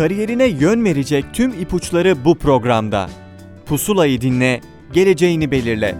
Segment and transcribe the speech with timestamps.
[0.00, 3.10] Kariyerine yön verecek tüm ipuçları bu programda.
[3.66, 4.60] Pusulayı dinle,
[4.92, 5.94] geleceğini belirle.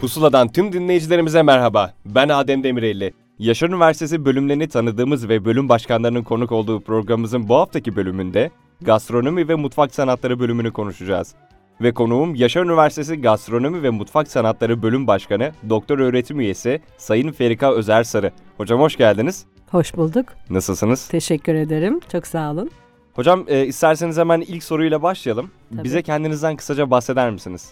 [0.00, 1.94] Pusula'dan tüm dinleyicilerimize merhaba.
[2.06, 3.12] Ben Adem Demirelli.
[3.38, 9.54] Yaşar Üniversitesi bölümlerini tanıdığımız ve bölüm başkanlarının konuk olduğu programımızın bu haftaki bölümünde gastronomi ve
[9.54, 11.34] mutfak sanatları bölümünü konuşacağız.
[11.80, 17.72] Ve konuğum Yaşar Üniversitesi Gastronomi ve Mutfak Sanatları Bölüm Başkanı, Doktor Öğretim Üyesi Sayın Ferika
[17.72, 18.32] Özersarı.
[18.56, 19.46] Hocam hoş geldiniz.
[19.70, 20.26] Hoş bulduk.
[20.50, 21.08] Nasılsınız?
[21.08, 22.00] Teşekkür ederim.
[22.12, 22.70] Çok sağ olun.
[23.14, 25.50] Hocam e, isterseniz hemen ilk soruyla başlayalım.
[25.72, 25.84] Tabii.
[25.84, 27.70] Bize kendinizden kısaca bahseder misiniz?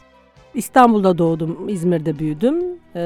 [0.55, 2.65] İstanbul'da doğdum, İzmir'de büyüdüm.
[2.97, 3.01] Ee,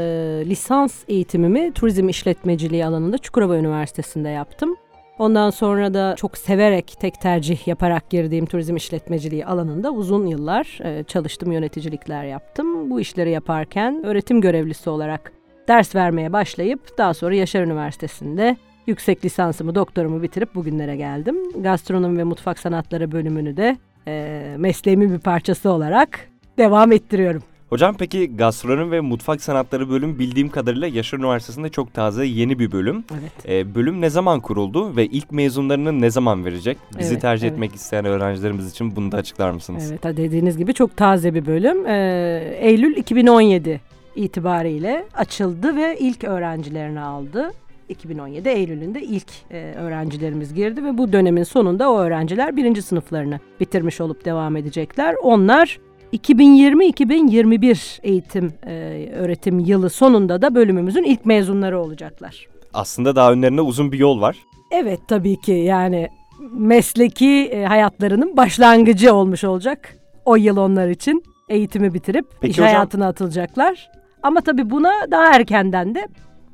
[0.46, 4.76] lisans eğitimimi turizm işletmeciliği alanında Çukurova Üniversitesi'nde yaptım.
[5.20, 11.04] Ondan sonra da çok severek tek tercih yaparak girdiğim turizm işletmeciliği alanında uzun yıllar e,
[11.04, 12.90] çalıştım, yöneticilikler yaptım.
[12.90, 15.32] Bu işleri yaparken öğretim görevlisi olarak
[15.68, 21.62] ders vermeye başlayıp daha sonra Yaşar Üniversitesi'nde yüksek lisansımı, doktorumu bitirip bugünlere geldim.
[21.62, 23.76] Gastronomi ve mutfak sanatları bölümünü de
[24.06, 27.42] e, mesleğimin bir parçası olarak devam ettiriyorum.
[27.70, 32.72] Hocam peki gastronomi ve mutfak sanatları bölüm bildiğim kadarıyla Yaşar Üniversitesi'nde çok taze yeni bir
[32.72, 33.04] bölüm.
[33.20, 33.48] Evet.
[33.48, 36.78] E, bölüm ne zaman kuruldu ve ilk mezunlarını ne zaman verecek?
[36.98, 37.52] Bizi Evet, tercih evet.
[37.52, 39.90] etmek isteyen öğrencilerimiz için bunu da açıklar mısınız?
[39.90, 41.86] Evet dediğiniz gibi çok taze bir bölüm.
[41.86, 43.80] Ee, Eylül 2017
[44.16, 47.50] itibariyle açıldı ve ilk öğrencilerini aldı.
[47.88, 54.00] 2017 Eylül'ünde ilk e, öğrencilerimiz girdi ve bu dönemin sonunda o öğrenciler birinci sınıflarını bitirmiş
[54.00, 55.14] olup devam edecekler.
[55.22, 55.78] Onlar
[56.12, 58.72] 2020-2021 eğitim e,
[59.14, 62.46] öğretim yılı sonunda da bölümümüzün ilk mezunları olacaklar.
[62.74, 64.36] Aslında daha önlerinde uzun bir yol var.
[64.70, 66.08] Evet tabii ki yani
[66.52, 69.94] mesleki e, hayatlarının başlangıcı olmuş olacak
[70.24, 73.90] o yıl onlar için eğitimi bitirip Peki iş hocam- hayatına atılacaklar.
[74.22, 76.08] Ama tabii buna daha erkenden de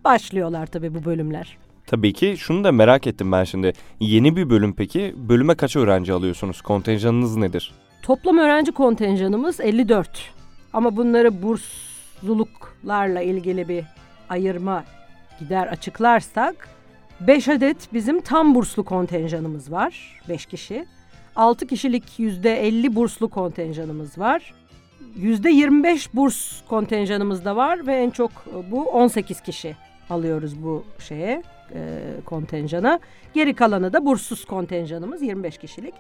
[0.05, 1.59] başlıyorlar tabii bu bölümler.
[1.87, 3.73] Tabii ki şunu da merak ettim ben şimdi.
[4.01, 5.15] Yeni bir bölüm peki.
[5.17, 6.61] Bölüme kaç öğrenci alıyorsunuz?
[6.63, 7.73] Kontenjanınız nedir?
[8.07, 10.33] Toplam öğrenci kontenjanımız 54.
[10.73, 13.85] Ama bunları bursluluklarla ilgili bir
[14.29, 14.85] ayırma
[15.41, 16.69] gider açıklarsak
[17.21, 20.21] 5 adet bizim tam burslu kontenjanımız var.
[20.29, 20.87] 5 kişi.
[21.37, 24.55] 6 kişilik %50 burslu kontenjanımız var.
[25.19, 29.77] %25 burs kontenjanımız da var ve en çok e, bu 18 kişi
[30.11, 31.43] alıyoruz bu şeye
[31.75, 33.01] e, kontenjana.
[33.35, 35.95] Geri kalanı da burssuz kontenjanımız 25 kişilik.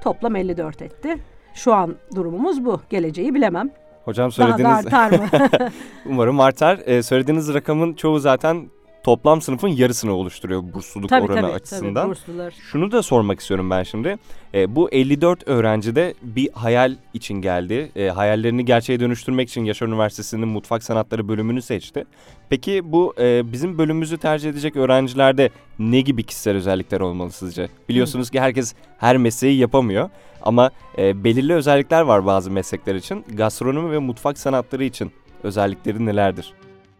[0.00, 1.18] Toplam 54 etti.
[1.56, 2.80] Şu an durumumuz bu.
[2.90, 3.70] Geleceği bilemem.
[4.04, 5.26] Hocam Daha da söylediğiniz artar mı?
[6.06, 6.78] umarım artar.
[6.86, 8.70] Ee, söylediğiniz rakamın çoğu zaten
[9.06, 11.94] toplam sınıfın yarısını oluşturuyor bursluluk tabii oranı tabii, açısından.
[11.94, 12.54] tabii burslular.
[12.72, 14.16] Şunu da sormak istiyorum ben şimdi.
[14.54, 17.92] E, bu 54 öğrenci de bir hayal için geldi.
[17.96, 22.04] E, hayallerini gerçeğe dönüştürmek için Yaşar Üniversitesi'nin mutfak sanatları bölümünü seçti.
[22.48, 27.68] Peki bu e, bizim bölümümüzü tercih edecek öğrencilerde ne gibi kişisel özellikler olmalı sizce?
[27.88, 30.10] Biliyorsunuz ki herkes her mesleği yapamıyor.
[30.42, 33.24] Ama e, belirli özellikler var bazı meslekler için.
[33.34, 35.12] Gastronomi ve mutfak sanatları için
[35.42, 36.52] özellikleri nelerdir?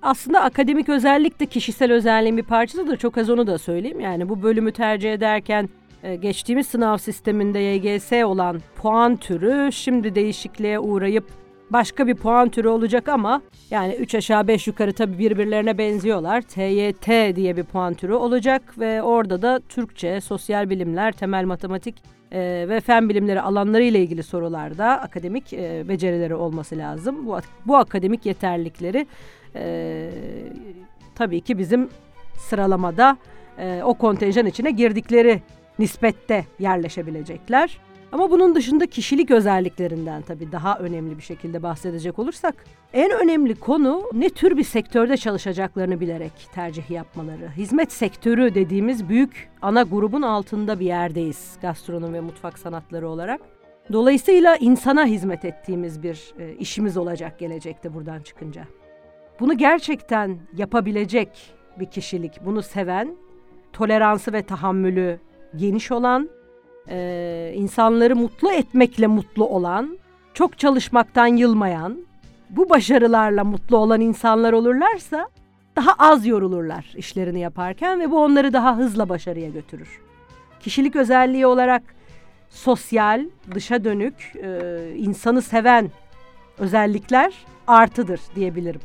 [0.03, 2.97] Aslında akademik özellik de kişisel özelliğin bir parçasıdır.
[2.97, 4.01] Çok az onu da söyleyeyim.
[4.01, 5.69] Yani bu bölümü tercih ederken
[6.03, 11.25] e, geçtiğimiz sınav sisteminde YGS olan puan türü şimdi değişikliğe uğrayıp
[11.71, 16.43] başka bir puan türü olacak ama yani 3 aşağı 5 yukarı tabii birbirlerine benziyorlar.
[16.43, 21.95] TYT diye bir puan türü olacak ve orada da Türkçe, sosyal bilimler, temel matematik
[22.33, 27.27] e, ve fen bilimleri alanları ile ilgili sorularda akademik e, becerileri olması lazım.
[27.27, 29.07] Bu, bu akademik yeterlilikleri
[29.59, 30.11] e,
[31.15, 31.89] tabii ki bizim
[32.37, 33.17] sıralamada
[33.59, 35.43] e, o kontenjan içine girdikleri
[35.79, 37.79] nispette yerleşebilecekler.
[38.13, 44.03] Ama bunun dışında kişilik özelliklerinden tabii daha önemli bir şekilde bahsedecek olursak en önemli konu
[44.13, 47.51] ne tür bir sektörde çalışacaklarını bilerek tercih yapmaları.
[47.57, 53.41] Hizmet sektörü dediğimiz büyük ana grubun altında bir yerdeyiz gastronomi ve mutfak sanatları olarak.
[53.93, 58.65] Dolayısıyla insana hizmet ettiğimiz bir e, işimiz olacak gelecekte buradan çıkınca.
[59.41, 61.29] Bunu gerçekten yapabilecek
[61.81, 63.17] bir kişilik, bunu seven,
[63.73, 65.19] toleransı ve tahammülü
[65.57, 66.29] geniş olan,
[66.89, 69.99] e, insanları mutlu etmekle mutlu olan,
[70.35, 71.99] çok çalışmaktan yılmayan,
[72.51, 75.29] bu başarılarla mutlu olan insanlar olurlarsa
[75.77, 80.01] daha az yorulurlar işlerini yaparken ve bu onları daha hızla başarıya götürür.
[80.61, 81.83] Kişilik özelliği olarak
[82.51, 85.91] sosyal, dışa dönük, e, insanı seven
[86.59, 87.35] özellikler
[87.67, 88.81] artıdır diyebilirim.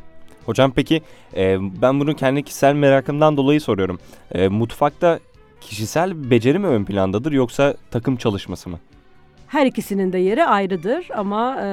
[0.46, 1.02] Hocam peki
[1.36, 4.00] e, ben bunu kendi kişisel merakımdan dolayı soruyorum.
[4.32, 5.20] E, mutfakta
[5.62, 8.80] kişisel beceri mi ön plandadır yoksa takım çalışması mı?
[9.48, 11.68] Her ikisinin de yeri ayrıdır ama e,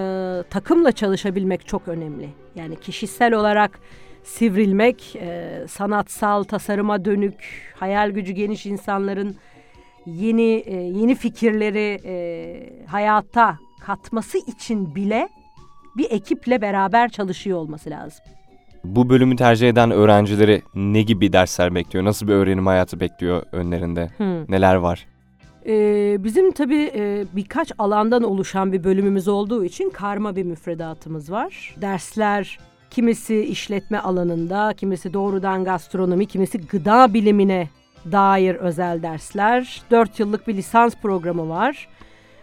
[0.50, 2.28] takımla çalışabilmek çok önemli.
[2.54, 3.80] Yani kişisel olarak
[4.24, 9.36] sivrilmek, e, sanatsal tasarıma dönük, hayal gücü geniş insanların
[10.06, 15.28] yeni e, yeni fikirleri e, hayata katması için bile
[15.96, 18.24] bir ekiple beraber çalışıyor olması lazım.
[18.84, 22.04] Bu bölümü tercih eden öğrencileri ne gibi dersler bekliyor?
[22.04, 24.10] Nasıl bir öğrenim hayatı bekliyor önlerinde?
[24.16, 24.52] Hmm.
[24.52, 25.06] Neler var?
[25.66, 31.74] Ee, bizim tabii e, birkaç alandan oluşan bir bölümümüz olduğu için karma bir müfredatımız var.
[31.80, 32.58] Dersler
[32.90, 37.68] kimisi işletme alanında, kimisi doğrudan gastronomi, kimisi gıda bilimine
[38.12, 39.82] dair özel dersler.
[39.90, 41.88] Dört yıllık bir lisans programı var.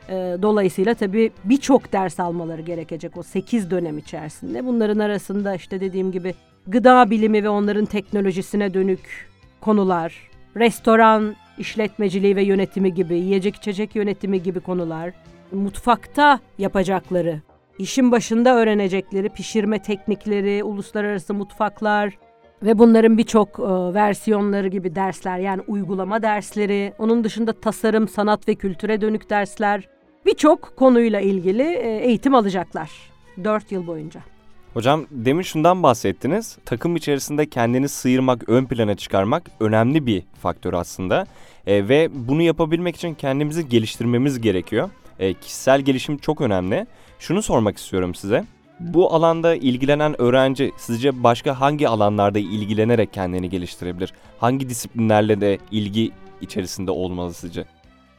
[0.10, 4.66] Ee, dolayısıyla tabii birçok ders almaları gerekecek o 8 dönem içerisinde.
[4.66, 6.34] Bunların arasında işte dediğim gibi
[6.68, 9.30] gıda bilimi ve onların teknolojisine dönük
[9.62, 15.14] konular, restoran işletmeciliği ve yönetimi gibi, yiyecek içecek yönetimi gibi konular,
[15.52, 17.42] mutfakta yapacakları,
[17.80, 22.18] işin başında öğrenecekleri pişirme teknikleri, uluslararası mutfaklar
[22.64, 23.64] ve bunların birçok e,
[23.94, 29.90] versiyonları gibi dersler yani uygulama dersleri, onun dışında tasarım, sanat ve kültüre dönük dersler,
[30.26, 32.92] birçok konuyla ilgili e, eğitim alacaklar
[33.44, 34.22] 4 yıl boyunca.
[34.74, 36.58] Hocam demin şundan bahsettiniz.
[36.66, 41.26] Takım içerisinde kendini sıyırmak, ön plana çıkarmak önemli bir faktör aslında.
[41.68, 44.90] E, ve bunu yapabilmek için kendimizi geliştirmemiz gerekiyor.
[45.20, 46.88] E, kişisel gelişim çok önemli.
[47.20, 48.46] Şunu sormak istiyorum size.
[48.80, 54.14] Bu alanda ilgilenen öğrenci sizce başka hangi alanlarda ilgilenerek kendini geliştirebilir?
[54.40, 56.12] Hangi disiplinlerle de ilgi
[56.42, 57.66] içerisinde olmalı sizce?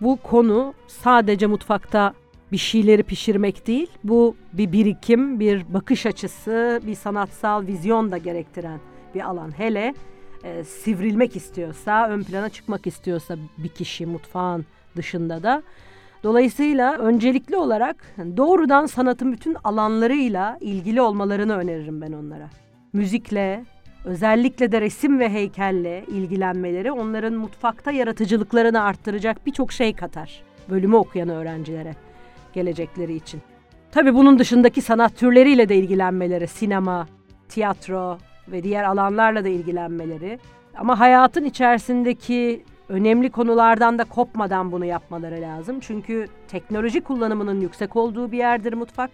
[0.00, 2.14] Bu konu sadece mutfakta
[2.52, 3.90] bir şeyleri pişirmek değil.
[4.04, 8.80] Bu bir birikim, bir bakış açısı, bir sanatsal vizyon da gerektiren
[9.14, 9.58] bir alan.
[9.58, 9.94] Hele
[10.44, 14.66] e, sivrilmek istiyorsa, ön plana çıkmak istiyorsa bir kişi mutfağın
[14.96, 15.62] dışında da.
[16.22, 22.50] Dolayısıyla öncelikli olarak doğrudan sanatın bütün alanlarıyla ilgili olmalarını öneririm ben onlara.
[22.92, 23.64] Müzikle,
[24.06, 30.42] özellikle de resim ve heykelle ilgilenmeleri onların mutfakta yaratıcılıklarını arttıracak birçok şey katar.
[30.70, 31.94] Bölümü okuyan öğrencilere
[32.52, 33.42] gelecekleri için.
[33.92, 37.06] Tabii bunun dışındaki sanat türleriyle de ilgilenmeleri, sinema,
[37.48, 38.18] tiyatro
[38.48, 40.38] ve diğer alanlarla da ilgilenmeleri.
[40.76, 45.80] Ama hayatın içerisindeki önemli konulardan da kopmadan bunu yapmaları lazım.
[45.80, 49.10] Çünkü teknoloji kullanımının yüksek olduğu bir yerdir mutfak.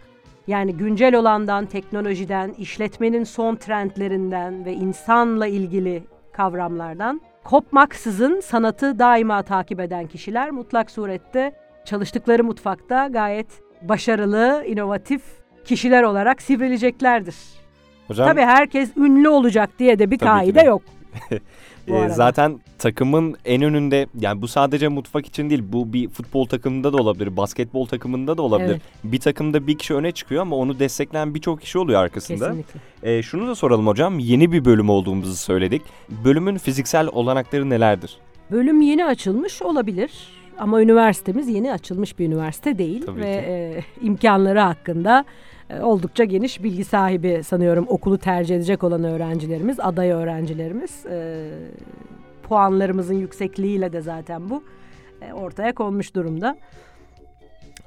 [0.47, 6.03] Yani güncel olandan, teknolojiden, işletmenin son trendlerinden ve insanla ilgili
[6.33, 11.53] kavramlardan kopmaksızın sanatı daima takip eden kişiler mutlak surette
[11.85, 13.47] çalıştıkları mutfakta gayet
[13.83, 15.23] başarılı, inovatif
[15.65, 17.37] kişiler olarak sivrileceklerdir.
[18.09, 20.63] Hocam, Tabii herkes ünlü olacak diye de bir kaide de.
[20.65, 20.83] yok.
[21.89, 26.93] e, zaten takımın en önünde yani bu sadece mutfak için değil bu bir futbol takımında
[26.93, 28.71] da olabilir, basketbol takımında da olabilir.
[28.71, 28.83] Evet.
[29.05, 32.47] Bir takımda bir kişi öne çıkıyor ama onu destekleyen birçok kişi oluyor arkasında.
[32.47, 32.81] Kesinlikle.
[33.03, 34.19] E, şunu da soralım hocam.
[34.19, 35.83] Yeni bir bölüm olduğumuzu söyledik.
[36.25, 38.17] Bölümün fiziksel olanakları nelerdir?
[38.51, 40.11] Bölüm yeni açılmış olabilir
[40.59, 43.47] ama üniversitemiz yeni açılmış bir üniversite değil Tabii ve ki.
[43.49, 45.25] e, imkanları hakkında
[45.71, 51.07] e, oldukça geniş bilgi sahibi sanıyorum okulu tercih edecek olan öğrencilerimiz, aday öğrencilerimiz.
[51.07, 51.49] E,
[52.43, 54.63] puanlarımızın yüksekliğiyle de zaten bu
[55.23, 56.57] e, ortaya konmuş durumda.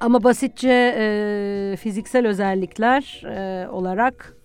[0.00, 4.36] Ama basitçe e, fiziksel özellikler e, olarak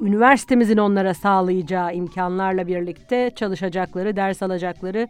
[0.00, 5.08] üniversitemizin onlara sağlayacağı imkanlarla birlikte çalışacakları, ders alacakları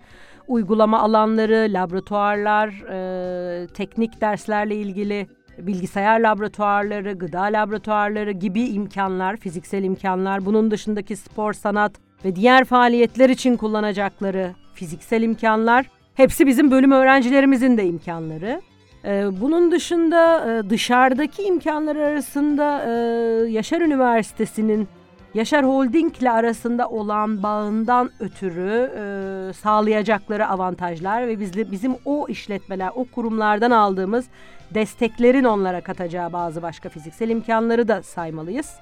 [0.50, 5.26] uygulama alanları, laboratuvarlar, e, teknik derslerle ilgili
[5.58, 11.92] bilgisayar laboratuvarları, gıda laboratuvarları gibi imkanlar, fiziksel imkanlar, bunun dışındaki spor, sanat
[12.24, 18.60] ve diğer faaliyetler için kullanacakları fiziksel imkanlar, hepsi bizim bölüm öğrencilerimizin de imkanları.
[19.04, 22.90] Ee, bunun dışında e, dışarıdaki imkanlar arasında e,
[23.50, 24.88] Yaşar Üniversitesi'nin
[25.34, 32.90] Yaşar Holding ile arasında olan bağından ötürü e, sağlayacakları avantajlar ve bizle, bizim o işletmeler,
[32.94, 34.26] o kurumlardan aldığımız
[34.74, 38.74] desteklerin onlara katacağı bazı başka fiziksel imkanları da saymalıyız.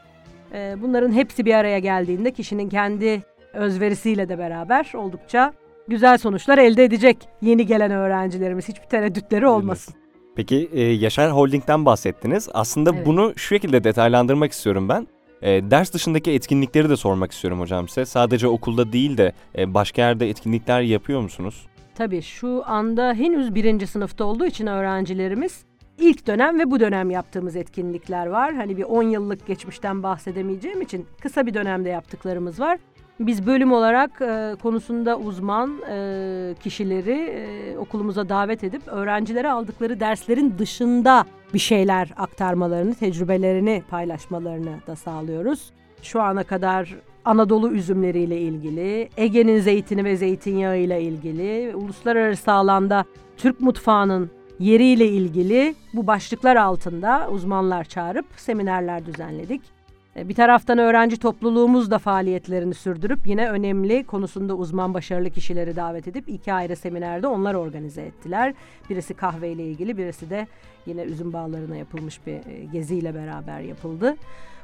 [0.52, 5.52] E, bunların hepsi bir araya geldiğinde kişinin kendi özverisiyle de beraber oldukça
[5.88, 8.68] güzel sonuçlar elde edecek yeni gelen öğrencilerimiz.
[8.68, 9.94] Hiçbir tereddütleri olmasın.
[10.36, 12.48] Peki e, Yaşar Holding'den bahsettiniz.
[12.54, 13.06] Aslında Evet.
[13.06, 15.06] bunu şu şekilde detaylandırmak istiyorum ben.
[15.42, 18.04] E, ders dışındaki etkinlikleri de sormak istiyorum hocam size.
[18.04, 21.66] Sadece okulda değil de e, başka yerde etkinlikler yapıyor musunuz?
[21.94, 25.64] Tabii şu anda henüz birinci sınıfta olduğu için öğrencilerimiz
[25.98, 28.54] ilk dönem ve bu dönem yaptığımız etkinlikler var.
[28.54, 32.78] Hani bir 10 yıllık geçmişten bahsedemeyeceğim için kısa bir dönemde yaptıklarımız var.
[33.20, 40.54] Biz bölüm olarak e, konusunda uzman e, kişileri e, okulumuza davet edip öğrencilere aldıkları derslerin
[40.58, 45.70] dışında bir şeyler aktarmalarını, tecrübelerini paylaşmalarını da sağlıyoruz.
[46.02, 53.04] Şu ana kadar Anadolu üzümleriyle ilgili, Ege'nin zeytini ve zeytinyağı ile ilgili, uluslararası alanda
[53.36, 59.77] Türk mutfağının yeriyle ilgili bu başlıklar altında uzmanlar çağırıp seminerler düzenledik.
[60.18, 66.08] E, bir taraftan öğrenci topluluğumuz da faaliyetlerini sürdürüp yine önemli konusunda uzman başarılı kişileri davet
[66.08, 68.54] edip iki ayrı seminerde onlar organize ettiler.
[68.90, 70.46] Birisi kahveyle ilgili birisi de
[70.86, 74.16] yine üzüm bağlarına yapılmış bir e, geziyle beraber yapıldı.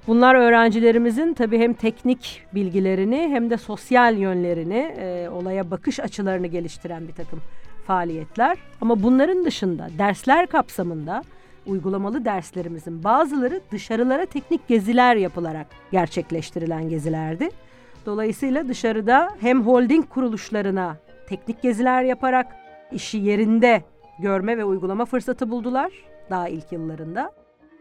[0.07, 7.09] Bunlar öğrencilerimizin tabii hem teknik bilgilerini hem de sosyal yönlerini, e, olaya bakış açılarını geliştiren
[7.09, 7.41] bir takım
[7.87, 8.59] faaliyetler.
[8.81, 11.23] Ama bunların dışında dersler kapsamında
[11.67, 17.49] uygulamalı derslerimizin bazıları dışarılara teknik geziler yapılarak gerçekleştirilen gezilerdi.
[18.07, 20.97] Dolayısıyla dışarıda hem holding kuruluşlarına
[21.29, 22.47] teknik geziler yaparak
[22.93, 23.83] işi yerinde
[24.19, 25.93] görme ve uygulama fırsatı buldular
[26.31, 27.33] daha ilk yıllarında.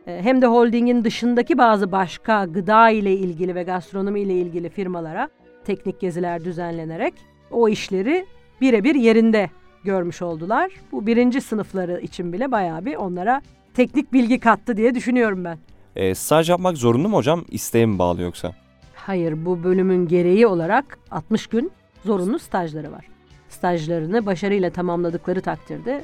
[0.07, 5.29] Ee, hem de holdingin dışındaki bazı başka gıda ile ilgili ve gastronomi ile ilgili firmalara
[5.65, 7.13] teknik geziler düzenlenerek
[7.51, 8.25] o işleri
[8.61, 9.49] birebir yerinde
[9.83, 10.71] görmüş oldular.
[10.91, 13.41] Bu birinci sınıfları için bile bayağı bir onlara
[13.73, 15.57] teknik bilgi kattı diye düşünüyorum ben.
[15.95, 17.45] E, staj yapmak zorunlu mu hocam?
[17.51, 18.51] İsteğe mi bağlı yoksa?
[18.95, 21.71] Hayır bu bölümün gereği olarak 60 gün
[22.05, 23.05] zorunlu stajları var.
[23.49, 26.03] Stajlarını başarıyla tamamladıkları takdirde e,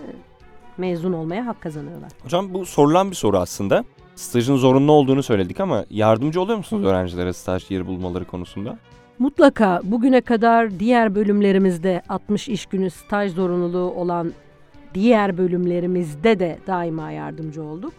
[0.78, 2.12] mezun olmaya hak kazanıyorlar.
[2.24, 3.84] Hocam bu sorulan bir soru aslında.
[4.16, 8.78] Stajın zorunlu olduğunu söyledik ama yardımcı oluyor musunuz öğrencilere staj yeri bulmaları konusunda?
[9.20, 14.34] Mutlaka bugüne kadar diğer bölümlerimizde 60 iş günü staj zorunluluğu olan
[14.94, 17.94] diğer bölümlerimizde de daima yardımcı olduk.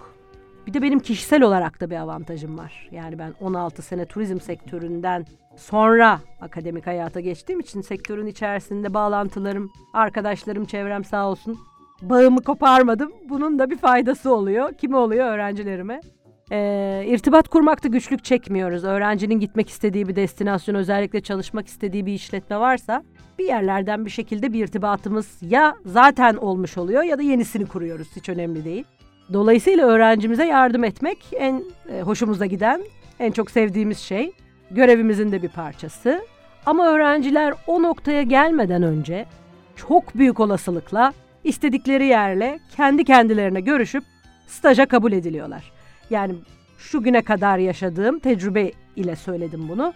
[0.66, 2.88] Bir de benim kişisel olarak da bir avantajım var.
[2.92, 10.64] Yani ben 16 sene turizm sektöründen sonra akademik hayata geçtiğim için sektörün içerisinde bağlantılarım, arkadaşlarım,
[10.64, 11.58] çevrem sağ olsun
[12.02, 13.12] bağımı koparmadım.
[13.28, 14.72] Bunun da bir faydası oluyor.
[14.72, 15.26] Kime oluyor?
[15.26, 16.00] Öğrencilerime.
[16.52, 18.84] Ee, irtibat kurmakta güçlük çekmiyoruz.
[18.84, 23.02] Öğrencinin gitmek istediği bir destinasyon, özellikle çalışmak istediği bir işletme varsa
[23.38, 28.08] bir yerlerden bir şekilde bir irtibatımız ya zaten olmuş oluyor ya da yenisini kuruyoruz.
[28.16, 28.84] Hiç önemli değil.
[29.32, 32.82] Dolayısıyla öğrencimize yardım etmek en e, hoşumuza giden,
[33.18, 34.32] en çok sevdiğimiz şey.
[34.70, 36.22] Görevimizin de bir parçası.
[36.66, 39.26] Ama öğrenciler o noktaya gelmeden önce
[39.76, 41.12] çok büyük olasılıkla
[41.44, 44.04] istedikleri yerle kendi kendilerine görüşüp
[44.46, 45.79] staja kabul ediliyorlar.
[46.10, 46.34] Yani
[46.78, 49.92] şu güne kadar yaşadığım tecrübe ile söyledim bunu.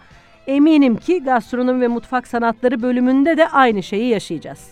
[0.46, 4.68] Eminim ki gastronomi ve mutfak sanatları bölümünde de aynı şeyi yaşayacağız.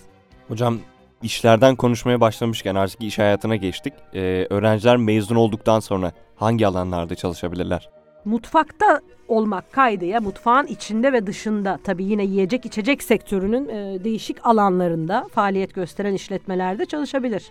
[0.49, 0.78] Hocam
[1.22, 3.92] işlerden konuşmaya başlamışken artık iş hayatına geçtik.
[4.14, 7.90] Ee, öğrenciler mezun olduktan sonra hangi alanlarda çalışabilirler?
[8.25, 15.26] Mutfakta olmak kaydıyla mutfağın içinde ve dışında tabii yine yiyecek içecek sektörünün e, değişik alanlarında
[15.34, 17.44] faaliyet gösteren işletmelerde çalışabilir.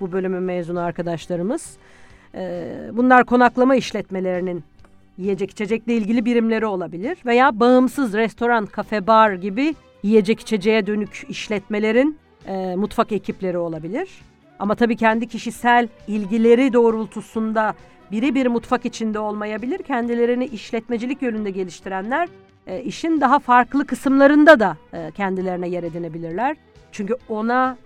[0.00, 1.76] Bu bölümün mezunu arkadaşlarımız.
[2.34, 4.64] E, bunlar konaklama işletmelerinin
[5.18, 12.18] yiyecek içecekle ilgili birimleri olabilir veya bağımsız restoran, kafe, bar gibi yiyecek içeceğe dönük işletmelerin
[12.46, 14.08] e, mutfak ekipleri olabilir.
[14.58, 17.74] Ama tabii kendi kişisel ilgileri doğrultusunda
[18.12, 19.78] birebir mutfak içinde olmayabilir.
[19.82, 22.28] Kendilerini işletmecilik yönünde geliştirenler
[22.66, 26.56] e, işin daha farklı kısımlarında da e, kendilerine yer edinebilirler.
[26.92, 27.76] Çünkü ona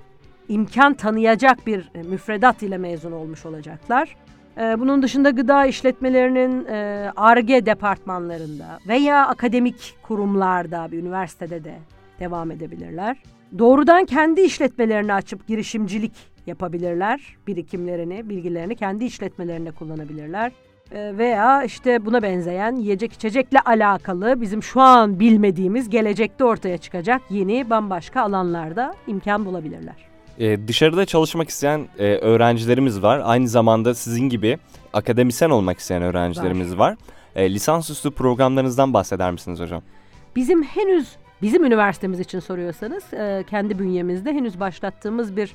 [0.49, 4.17] imkan tanıyacak bir e, müfredat ile mezun olmuş olacaklar.
[4.59, 6.67] E, bunun dışında gıda işletmelerinin
[7.17, 11.75] ARGE departmanlarında veya akademik kurumlarda, bir üniversitede de
[12.21, 13.23] devam edebilirler.
[13.59, 16.13] Doğrudan kendi işletmelerini açıp girişimcilik
[16.47, 17.37] yapabilirler.
[17.47, 20.53] Birikimlerini, bilgilerini kendi işletmelerinde kullanabilirler.
[20.93, 27.23] E, veya işte buna benzeyen yiyecek içecekle alakalı bizim şu an bilmediğimiz gelecekte ortaya çıkacak
[27.31, 30.12] yeni bambaşka alanlarda imkan bulabilirler.
[30.39, 33.23] Ee, dışarıda çalışmak isteyen e, öğrencilerimiz var.
[33.25, 34.59] Aynı zamanda sizin gibi
[34.93, 36.91] akademisyen olmak isteyen öğrencilerimiz var.
[36.91, 36.97] var.
[37.37, 39.83] E, lisansüstü programlarınızdan bahseder misiniz hocam?
[40.37, 45.53] Bizim henüz bizim üniversitemiz için soruyorsanız e, kendi bünyemizde henüz başlattığımız bir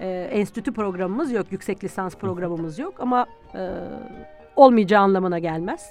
[0.00, 3.70] e, enstitü programımız yok, yüksek lisans programımız yok ama e,
[4.56, 5.90] olmayacağı anlamına gelmez.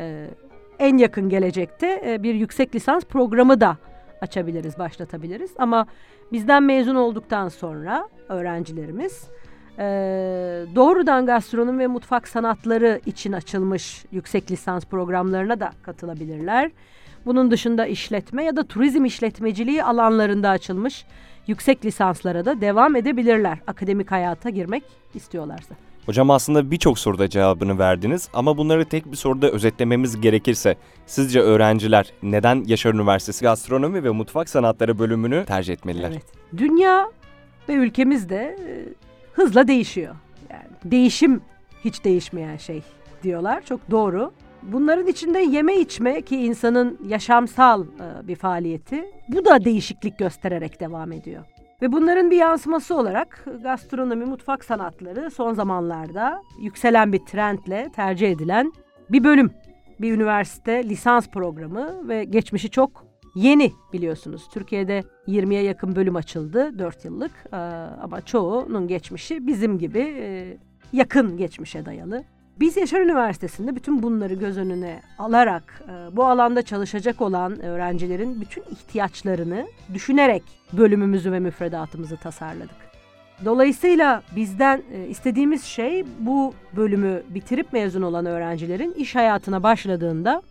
[0.00, 0.26] E,
[0.78, 3.76] en yakın gelecekte e, bir yüksek lisans programı da
[4.20, 5.50] açabiliriz, başlatabiliriz.
[5.58, 5.86] Ama
[6.32, 9.28] bizden mezun olduktan sonra öğrencilerimiz
[9.78, 9.84] e,
[10.74, 16.70] doğrudan gastronomi ve mutfak sanatları için açılmış yüksek lisans programlarına da katılabilirler.
[17.26, 21.04] Bunun dışında işletme ya da turizm işletmeciliği alanlarında açılmış
[21.46, 24.84] yüksek lisanslara da devam edebilirler akademik hayata girmek
[25.14, 25.87] istiyorlarsa.
[26.08, 32.12] Hocam aslında birçok soruda cevabını verdiniz ama bunları tek bir soruda özetlememiz gerekirse sizce öğrenciler
[32.22, 36.10] neden Yaşar Üniversitesi Gastronomi ve Mutfak Sanatları bölümünü tercih etmeliler?
[36.10, 36.22] Evet.
[36.56, 37.10] Dünya
[37.68, 38.72] ve ülkemiz de e,
[39.32, 40.14] hızla değişiyor.
[40.50, 41.40] Yani değişim
[41.84, 42.82] hiç değişmeyen şey
[43.22, 43.64] diyorlar.
[43.64, 44.32] Çok doğru.
[44.62, 51.12] Bunların içinde yeme içme ki insanın yaşamsal e, bir faaliyeti bu da değişiklik göstererek devam
[51.12, 51.44] ediyor.
[51.82, 58.72] Ve bunların bir yansıması olarak gastronomi, mutfak sanatları son zamanlarda yükselen bir trendle tercih edilen
[59.10, 59.50] bir bölüm.
[60.00, 63.04] Bir üniversite lisans programı ve geçmişi çok
[63.34, 64.48] yeni biliyorsunuz.
[64.52, 67.32] Türkiye'de 20'ye yakın bölüm açıldı 4 yıllık
[68.02, 70.56] ama çoğunun geçmişi bizim gibi e,
[70.92, 72.24] yakın geçmişe dayalı.
[72.60, 78.62] Biz Yaşar Üniversitesi'nde bütün bunları göz önüne alarak e, bu alanda çalışacak olan öğrencilerin bütün
[78.70, 82.76] ihtiyaçlarını düşünerek bölümümüzü ve müfredatımızı tasarladık.
[83.44, 90.42] Dolayısıyla bizden e, istediğimiz şey bu bölümü bitirip mezun olan öğrencilerin iş hayatına başladığında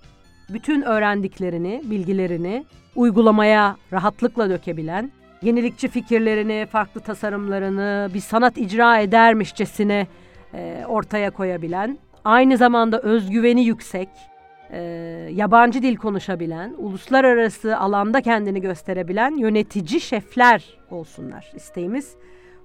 [0.49, 5.11] bütün öğrendiklerini, bilgilerini uygulamaya rahatlıkla dökebilen,
[5.41, 10.07] yenilikçi fikirlerini, farklı tasarımlarını bir sanat icra edermişçesine
[10.53, 14.09] e, ortaya koyabilen, aynı zamanda özgüveni yüksek,
[14.71, 14.79] e,
[15.33, 21.51] yabancı dil konuşabilen, uluslararası alanda kendini gösterebilen yönetici şefler olsunlar.
[21.55, 22.15] İsteğimiz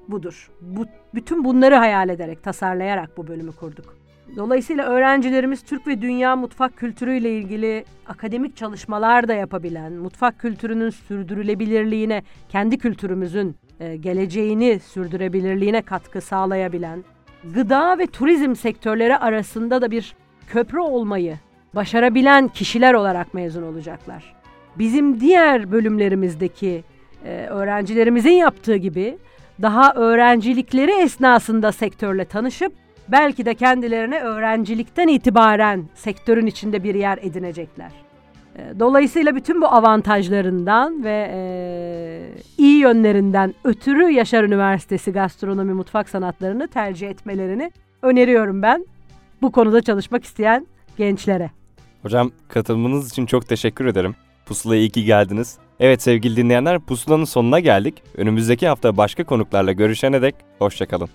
[0.09, 0.51] budur.
[0.61, 4.03] Bu, bütün bunları hayal ederek, tasarlayarak bu bölümü kurduk.
[4.37, 12.23] Dolayısıyla öğrencilerimiz Türk ve dünya mutfak kültürüyle ilgili akademik çalışmalar da yapabilen, mutfak kültürünün sürdürülebilirliğine,
[12.49, 17.05] kendi kültürümüzün e, geleceğini sürdürebilirliğine katkı sağlayabilen,
[17.45, 20.15] gıda ve turizm sektörleri arasında da bir
[20.47, 21.39] köprü olmayı
[21.75, 24.35] başarabilen kişiler olarak mezun olacaklar.
[24.79, 26.85] Bizim diğer bölümlerimizdeki
[27.25, 29.19] e, öğrencilerimizin yaptığı gibi
[29.63, 32.73] daha öğrencilikleri esnasında sektörle tanışıp
[33.09, 38.02] belki de kendilerine öğrencilikten itibaren sektörün içinde bir yer edinecekler.
[38.57, 41.41] E, dolayısıyla bütün bu avantajlarından ve e,
[42.59, 48.87] iyi yönlerinden ötürü Yaşar Üniversitesi Gastronomi Mutfak Sanatlarını tercih etmelerini öneriyorum ben
[49.43, 50.67] bu konuda çalışmak isteyen
[50.99, 51.51] gençlere.
[52.03, 54.15] Hocam katılımınız için çok teşekkür ederim.
[54.47, 55.59] Pusula'ya iyi ki geldiniz.
[55.81, 58.03] Evet sevgili dinleyenler Pusula'nın sonuna geldik.
[58.17, 61.09] Önümüzdeki hafta başka konuklarla görüşene dek hoşçakalın.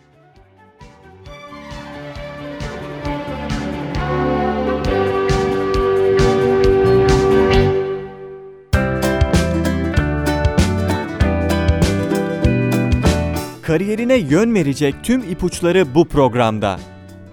[14.29, 16.79] Yön verecek tüm ipuçları bu programda.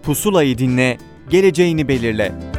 [0.03, 0.99] Pusulayı dinle,
[1.31, 2.54] geleceğini belirle.